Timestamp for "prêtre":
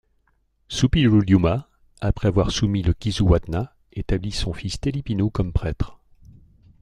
5.53-5.99